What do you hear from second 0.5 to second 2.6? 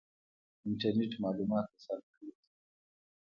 انټرنیټ معلومات اسانه کړي دي